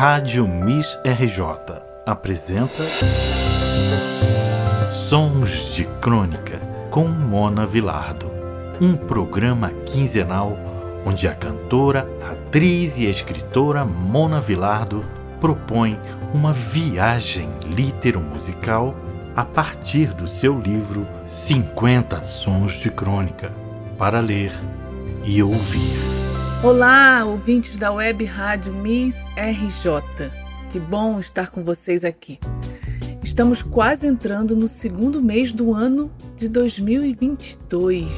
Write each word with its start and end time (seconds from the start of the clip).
Rádio 0.00 0.48
Miss 0.48 0.98
RJ 1.04 1.76
apresenta 2.06 2.84
Sons 4.94 5.74
de 5.74 5.84
Crônica 6.00 6.58
com 6.90 7.06
Mona 7.06 7.66
Vilardo, 7.66 8.32
um 8.80 8.96
programa 8.96 9.68
quinzenal 9.84 10.56
onde 11.04 11.28
a 11.28 11.34
cantora, 11.34 12.08
atriz 12.22 12.96
e 12.96 13.04
escritora 13.10 13.84
Mona 13.84 14.40
Vilardo 14.40 15.04
propõe 15.38 16.00
uma 16.32 16.54
viagem 16.54 17.50
litero-musical 17.66 18.96
a 19.36 19.44
partir 19.44 20.14
do 20.14 20.26
seu 20.26 20.58
livro 20.58 21.06
50 21.28 22.24
Sons 22.24 22.72
de 22.80 22.90
Crônica, 22.90 23.52
para 23.98 24.18
ler 24.20 24.54
e 25.26 25.42
ouvir. 25.42 26.09
Olá, 26.62 27.24
ouvintes 27.24 27.74
da 27.76 27.90
web 27.90 28.22
rádio 28.22 28.74
Miss 28.74 29.14
RJ. 29.34 30.30
Que 30.70 30.78
bom 30.78 31.18
estar 31.18 31.50
com 31.50 31.64
vocês 31.64 32.04
aqui. 32.04 32.38
Estamos 33.24 33.62
quase 33.62 34.06
entrando 34.06 34.54
no 34.54 34.68
segundo 34.68 35.22
mês 35.22 35.54
do 35.54 35.72
ano 35.72 36.12
de 36.36 36.50
2022. 36.50 38.10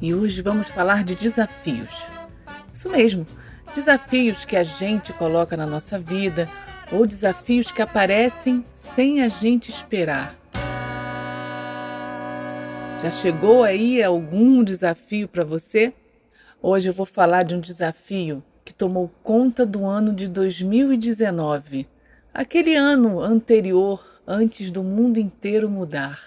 E 0.00 0.14
hoje 0.14 0.40
vamos 0.40 0.70
falar 0.70 1.04
de 1.04 1.14
desafios. 1.14 1.94
Isso 2.72 2.88
mesmo, 2.88 3.26
desafios 3.74 4.46
que 4.46 4.56
a 4.56 4.64
gente 4.64 5.12
coloca 5.12 5.54
na 5.54 5.66
nossa 5.66 6.00
vida 6.00 6.48
ou 6.90 7.04
desafios 7.04 7.70
que 7.70 7.82
aparecem 7.82 8.64
sem 8.72 9.20
a 9.20 9.28
gente 9.28 9.70
esperar. 9.70 10.34
Já 13.02 13.10
chegou 13.10 13.64
aí 13.64 14.02
algum 14.02 14.64
desafio 14.64 15.28
para 15.28 15.44
você? 15.44 15.92
Hoje 16.60 16.88
eu 16.88 16.92
vou 16.92 17.06
falar 17.06 17.44
de 17.44 17.54
um 17.54 17.60
desafio 17.60 18.42
que 18.64 18.74
tomou 18.74 19.08
conta 19.22 19.64
do 19.64 19.86
ano 19.86 20.12
de 20.12 20.26
2019, 20.26 21.86
aquele 22.34 22.74
ano 22.74 23.20
anterior, 23.20 24.04
antes 24.26 24.68
do 24.68 24.82
mundo 24.82 25.20
inteiro 25.20 25.70
mudar. 25.70 26.20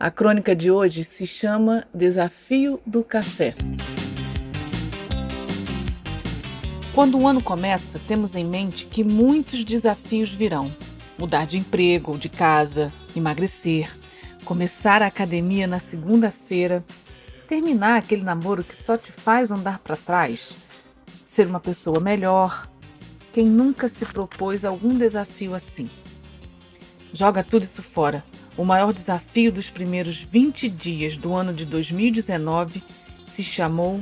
A 0.00 0.10
crônica 0.10 0.56
de 0.56 0.70
hoje 0.70 1.04
se 1.04 1.26
chama 1.26 1.86
Desafio 1.92 2.80
do 2.86 3.04
Café. 3.04 3.52
Quando 6.94 7.18
o 7.18 7.28
ano 7.28 7.42
começa, 7.42 8.00
temos 8.08 8.34
em 8.34 8.44
mente 8.44 8.86
que 8.86 9.04
muitos 9.04 9.64
desafios 9.64 10.30
virão: 10.30 10.74
mudar 11.18 11.46
de 11.46 11.58
emprego 11.58 12.16
de 12.16 12.30
casa, 12.30 12.90
emagrecer, 13.14 13.94
começar 14.46 15.02
a 15.02 15.06
academia 15.08 15.66
na 15.66 15.78
segunda-feira, 15.78 16.82
terminar 17.48 17.98
aquele 17.98 18.22
namoro 18.22 18.64
que 18.64 18.76
só 18.76 18.96
te 18.96 19.12
faz 19.12 19.50
andar 19.50 19.78
para 19.78 19.96
trás, 19.96 20.48
ser 21.24 21.46
uma 21.46 21.60
pessoa 21.60 22.00
melhor. 22.00 22.68
Quem 23.32 23.46
nunca 23.46 23.88
se 23.88 24.04
propôs 24.04 24.64
algum 24.64 24.96
desafio 24.96 25.54
assim? 25.54 25.90
Joga 27.12 27.42
tudo 27.42 27.64
isso 27.64 27.82
fora. 27.82 28.24
O 28.56 28.64
maior 28.64 28.92
desafio 28.92 29.50
dos 29.50 29.68
primeiros 29.68 30.18
20 30.18 30.68
dias 30.68 31.16
do 31.16 31.34
ano 31.34 31.52
de 31.52 31.64
2019 31.64 32.82
se 33.26 33.42
chamou 33.42 34.00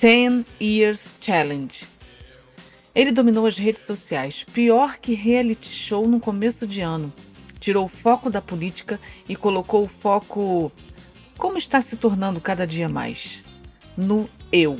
10 0.00 0.44
Years 0.60 1.02
Challenge 1.20 1.96
ele 2.96 3.12
dominou 3.12 3.46
as 3.46 3.58
redes 3.58 3.82
sociais, 3.82 4.42
pior 4.54 4.96
que 4.96 5.12
reality 5.12 5.68
show 5.68 6.08
no 6.08 6.18
começo 6.18 6.66
de 6.66 6.80
ano. 6.80 7.12
Tirou 7.60 7.84
o 7.84 7.88
foco 7.88 8.30
da 8.30 8.40
política 8.40 8.98
e 9.28 9.36
colocou 9.36 9.84
o 9.84 9.90
foco, 10.00 10.72
como 11.36 11.58
está 11.58 11.80
se 11.82 11.96
tornando 11.96 12.40
cada 12.40 12.66
dia 12.66 12.88
mais, 12.88 13.42
no 13.96 14.28
eu. 14.50 14.76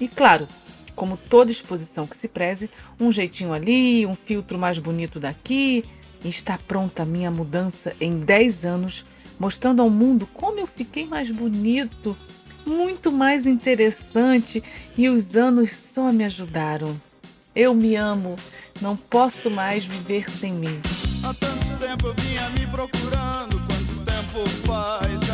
E 0.00 0.08
claro, 0.08 0.46
como 0.94 1.16
toda 1.16 1.52
exposição 1.52 2.06
que 2.06 2.16
se 2.16 2.28
preze, 2.28 2.70
um 2.98 3.12
jeitinho 3.12 3.52
ali, 3.52 4.04
um 4.04 4.16
filtro 4.16 4.58
mais 4.58 4.78
bonito 4.78 5.20
daqui, 5.20 5.84
está 6.24 6.58
pronta 6.58 7.02
a 7.02 7.06
minha 7.06 7.30
mudança 7.30 7.94
em 8.00 8.18
10 8.18 8.64
anos, 8.64 9.04
mostrando 9.38 9.80
ao 9.80 9.90
mundo 9.90 10.28
como 10.34 10.58
eu 10.58 10.66
fiquei 10.66 11.06
mais 11.06 11.30
bonito, 11.30 12.16
muito 12.66 13.10
mais 13.10 13.46
interessante 13.46 14.62
e 14.96 15.08
os 15.08 15.36
anos 15.36 15.74
só 15.74 16.12
me 16.12 16.24
ajudaram. 16.24 17.00
Eu 17.54 17.74
me 17.74 17.96
amo, 17.96 18.36
não 18.80 18.96
posso 18.96 19.50
mais 19.50 19.84
viver 19.84 20.30
sem 20.30 20.52
mim. 20.52 20.80
Há 21.24 21.34
tanto 21.34 21.78
tempo 21.78 22.12
vinha 22.20 22.48
me 22.50 22.66
procurando, 22.66 23.57
Fight. 24.48 25.27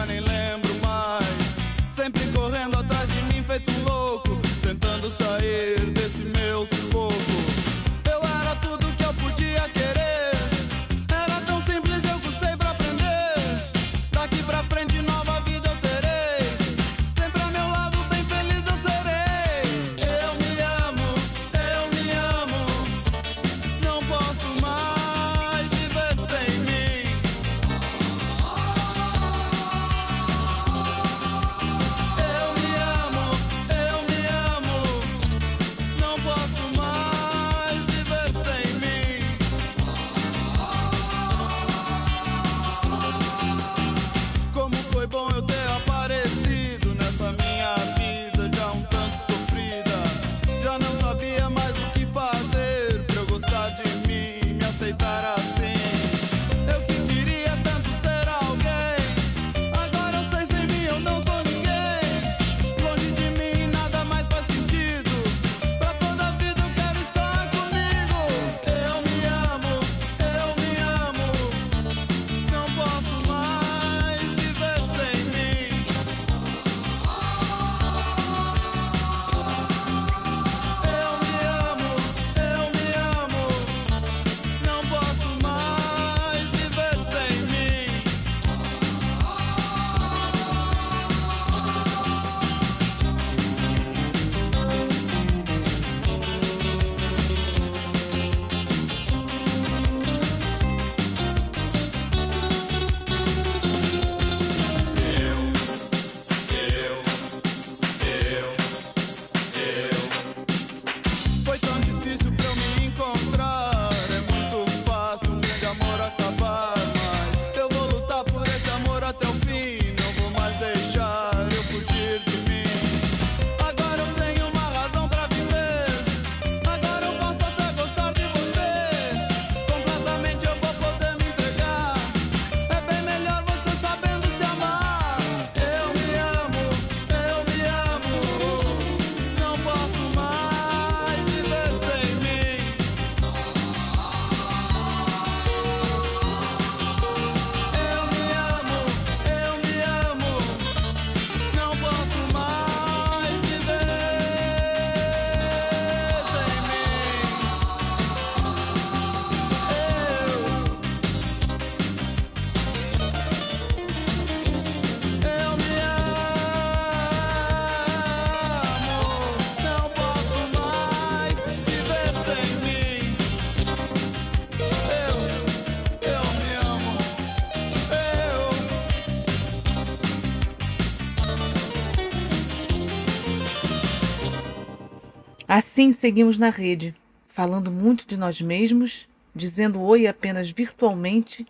Assim 185.56 185.92
seguimos 185.92 186.36
na 186.36 186.50
rede, 186.50 186.96
falando 187.28 187.70
muito 187.70 188.08
de 188.08 188.16
nós 188.16 188.40
mesmos, 188.40 189.08
dizendo 189.32 189.80
oi 189.80 190.08
apenas 190.08 190.50
virtualmente 190.50 191.46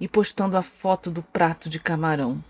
e 0.00 0.08
postando 0.08 0.56
a 0.56 0.62
foto 0.62 1.08
do 1.08 1.22
prato 1.22 1.70
de 1.70 1.78
camarão. 1.78 2.42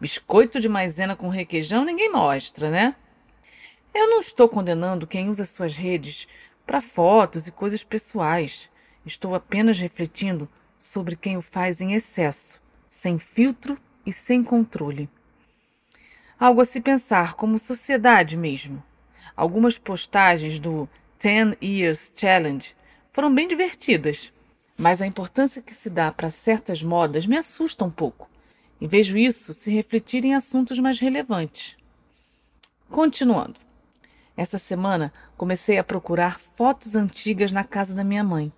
Biscoito 0.00 0.58
de 0.58 0.70
maisena 0.70 1.14
com 1.14 1.28
requeijão 1.28 1.84
ninguém 1.84 2.10
mostra, 2.10 2.70
né? 2.70 2.96
Eu 3.92 4.08
não 4.08 4.20
estou 4.20 4.48
condenando 4.48 5.06
quem 5.06 5.28
usa 5.28 5.44
suas 5.44 5.74
redes 5.74 6.26
para 6.66 6.80
fotos 6.80 7.46
e 7.46 7.52
coisas 7.52 7.84
pessoais. 7.84 8.70
Estou 9.04 9.34
apenas 9.34 9.78
refletindo 9.78 10.48
sobre 10.78 11.14
quem 11.14 11.36
o 11.36 11.42
faz 11.42 11.78
em 11.78 11.92
excesso, 11.92 12.58
sem 12.88 13.18
filtro 13.18 13.76
e 14.06 14.14
sem 14.14 14.42
controle. 14.42 15.10
Algo 16.40 16.62
a 16.62 16.64
se 16.64 16.80
pensar 16.80 17.34
como 17.34 17.58
sociedade 17.58 18.34
mesmo. 18.34 18.82
Algumas 19.42 19.76
postagens 19.76 20.60
do 20.60 20.88
10 21.20 21.56
Years 21.60 22.12
Challenge 22.16 22.76
foram 23.10 23.34
bem 23.34 23.48
divertidas, 23.48 24.32
mas 24.78 25.02
a 25.02 25.06
importância 25.08 25.60
que 25.60 25.74
se 25.74 25.90
dá 25.90 26.12
para 26.12 26.30
certas 26.30 26.80
modas 26.80 27.26
me 27.26 27.36
assusta 27.36 27.84
um 27.84 27.90
pouco 27.90 28.30
e 28.80 28.86
vejo 28.86 29.18
isso 29.18 29.52
se 29.52 29.72
refletir 29.72 30.24
em 30.24 30.32
assuntos 30.32 30.78
mais 30.78 31.00
relevantes. 31.00 31.76
Continuando. 32.88 33.58
Essa 34.36 34.60
semana 34.60 35.12
comecei 35.36 35.76
a 35.76 35.82
procurar 35.82 36.38
fotos 36.56 36.94
antigas 36.94 37.50
na 37.50 37.64
casa 37.64 37.96
da 37.96 38.04
minha 38.04 38.22
mãe. 38.22 38.52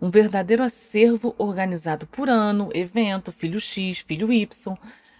Um 0.00 0.08
verdadeiro 0.08 0.62
acervo 0.62 1.34
organizado 1.36 2.06
por 2.06 2.30
ano, 2.30 2.70
evento, 2.72 3.30
filho 3.30 3.60
X, 3.60 3.98
filho 3.98 4.32
Y. 4.32 4.74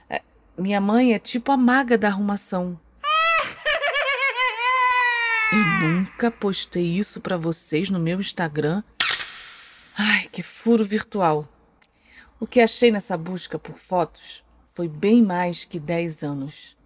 É, 0.08 0.22
minha 0.56 0.81
mãe 0.81 1.12
é 1.12 1.19
tipo 1.19 1.52
a 1.52 1.58
maga 1.58 1.99
da 1.99 2.08
arrumação. 2.08 2.81
Eu 5.52 5.64
nunca 5.64 6.31
postei 6.31 6.87
isso 6.87 7.20
para 7.20 7.37
vocês 7.37 7.91
no 7.91 7.99
meu 7.99 8.20
Instagram. 8.20 8.85
Ai, 9.99 10.29
que 10.31 10.44
furo 10.44 10.85
virtual. 10.85 11.49
O 12.38 12.47
que 12.47 12.61
achei 12.61 12.93
nessa 12.93 13.17
busca 13.17 13.58
por 13.58 13.76
fotos 13.76 14.44
foi 14.75 14.87
bem 14.87 15.20
mais 15.25 15.64
que 15.64 15.81
10 15.81 16.23
anos. 16.23 16.76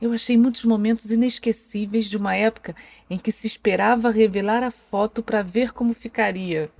Eu 0.00 0.10
achei 0.14 0.38
muitos 0.38 0.64
momentos 0.64 1.12
inesquecíveis 1.12 2.06
de 2.06 2.16
uma 2.16 2.34
época 2.34 2.74
em 3.10 3.18
que 3.18 3.30
se 3.30 3.46
esperava 3.46 4.10
revelar 4.10 4.62
a 4.62 4.70
foto 4.70 5.22
para 5.22 5.42
ver 5.42 5.72
como 5.72 5.92
ficaria. 5.92 6.70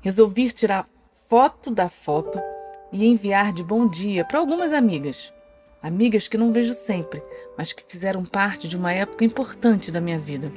Resolvi 0.00 0.50
tirar 0.50 0.88
foto 1.28 1.70
da 1.70 1.90
foto 1.90 2.40
e 2.90 3.04
enviar 3.04 3.52
de 3.52 3.62
bom 3.62 3.86
dia 3.86 4.24
para 4.24 4.38
algumas 4.38 4.72
amigas. 4.72 5.30
Amigas 5.80 6.26
que 6.26 6.36
não 6.36 6.52
vejo 6.52 6.74
sempre, 6.74 7.22
mas 7.56 7.72
que 7.72 7.84
fizeram 7.86 8.24
parte 8.24 8.66
de 8.66 8.76
uma 8.76 8.92
época 8.92 9.24
importante 9.24 9.92
da 9.92 10.00
minha 10.00 10.18
vida. 10.18 10.50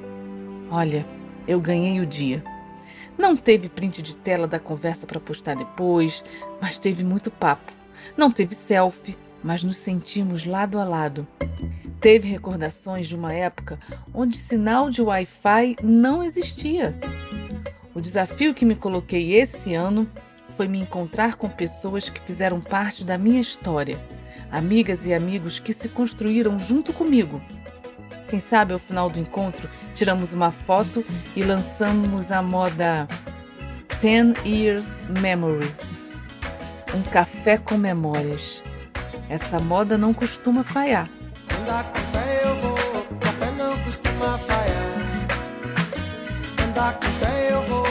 Olha, 0.69 1.05
eu 1.47 1.59
ganhei 1.61 1.99
o 1.99 2.05
dia. 2.07 2.43
Não 3.17 3.37
teve 3.37 3.69
print 3.69 4.01
de 4.01 4.15
tela 4.15 4.47
da 4.47 4.59
conversa 4.59 5.05
para 5.05 5.19
postar 5.19 5.55
depois, 5.55 6.23
mas 6.59 6.79
teve 6.79 7.03
muito 7.03 7.29
papo. 7.29 7.71
Não 8.17 8.31
teve 8.31 8.55
selfie, 8.55 9.15
mas 9.43 9.63
nos 9.63 9.77
sentimos 9.77 10.43
lado 10.43 10.79
a 10.79 10.83
lado. 10.83 11.27
Teve 11.99 12.27
recordações 12.27 13.07
de 13.07 13.15
uma 13.15 13.31
época 13.31 13.79
onde 14.11 14.37
sinal 14.37 14.89
de 14.89 15.03
Wi-Fi 15.03 15.75
não 15.83 16.23
existia. 16.23 16.95
O 17.93 18.01
desafio 18.01 18.55
que 18.55 18.65
me 18.65 18.73
coloquei 18.73 19.35
esse 19.35 19.75
ano 19.75 20.09
foi 20.57 20.67
me 20.67 20.79
encontrar 20.79 21.35
com 21.35 21.47
pessoas 21.47 22.09
que 22.09 22.19
fizeram 22.21 22.59
parte 22.59 23.03
da 23.03 23.19
minha 23.19 23.39
história, 23.39 23.99
amigas 24.51 25.05
e 25.05 25.13
amigos 25.13 25.59
que 25.59 25.73
se 25.73 25.87
construíram 25.89 26.59
junto 26.59 26.91
comigo. 26.91 27.41
Quem 28.27 28.39
sabe 28.39 28.73
ao 28.73 28.79
final 28.79 29.09
do 29.09 29.19
encontro 29.19 29.69
tiramos 29.93 30.33
uma 30.33 30.51
foto 30.51 31.05
e 31.35 31.43
lançamos 31.43 32.31
a 32.31 32.41
moda 32.41 33.07
10 34.01 34.45
Years 34.45 35.01
Memory 35.21 35.67
um 36.93 37.01
café 37.03 37.57
com 37.57 37.77
memórias. 37.77 38.61
Essa 39.29 39.59
moda 39.59 39.97
não 39.97 40.13
costuma 40.13 40.63
falhar. 40.63 41.09
Andar 41.61 41.83
com 41.85 41.99
fé 41.99 42.41
eu 42.43 42.55
vou, 42.55 42.75
café 43.19 43.51
não 43.51 43.77
costuma 43.79 44.37
falhar. 44.37 44.91
Andar 46.67 46.93
com 46.95 47.07
fé 47.07 47.53
eu 47.53 47.61
vou, 47.63 47.90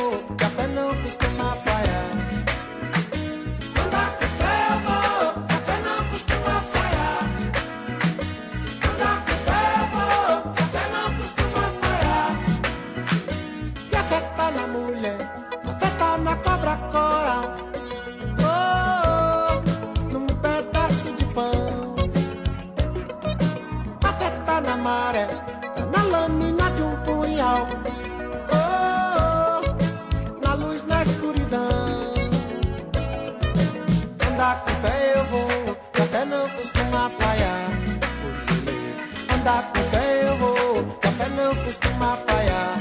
costuma 41.70 42.16
falhar. 42.26 42.74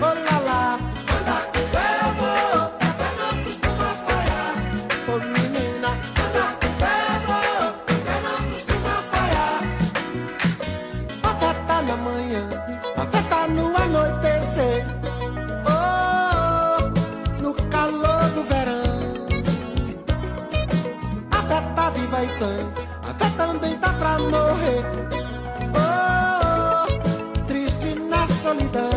Oh 0.00 0.14
lá 0.26 0.38
lá, 0.44 0.74
anda 0.74 1.36
com 1.52 1.62
fé, 1.72 1.88
amor, 2.08 2.72
fé 2.98 3.10
não 3.20 3.44
costuma 3.44 3.88
falhar. 4.04 4.54
Oh 5.06 5.18
menina, 5.34 5.90
anda 6.24 6.44
com 6.60 6.70
fé, 6.80 6.96
amor, 7.18 7.62
fé 7.86 8.16
não 8.26 8.38
costuma 8.50 8.94
falhar. 9.12 9.58
A 11.22 11.34
fé 11.34 11.50
tá 11.68 11.82
na 11.82 11.96
manhã, 11.96 12.48
a 12.96 13.04
fé 13.06 13.22
tá 13.30 13.46
no 13.46 13.76
anoitecer. 13.76 14.86
Oh, 15.64 16.78
no 17.40 17.54
calor 17.70 18.24
do 18.34 18.42
verão. 18.42 19.02
A 21.30 21.42
fé 21.42 21.60
tá 21.76 21.90
viva 21.90 22.24
e 22.24 22.28
sã, 22.28 22.56
a 23.08 23.14
fé 23.14 23.30
também 23.36 23.76
tá 23.78 23.92
pra 23.92 24.18
morrer. 24.18 25.21
solidão 28.52 28.91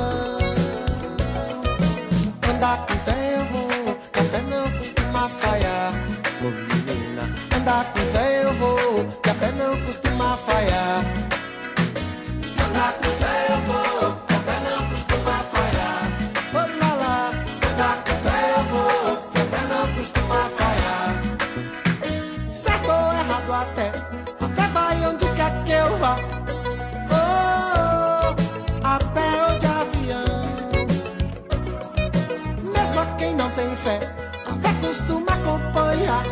quem 33.17 33.35
não 33.35 33.49
tem 33.51 33.75
fé, 33.75 33.99
a 34.45 34.53
fé 34.53 34.73
costuma 34.81 35.31
acompanhar. 35.31 36.23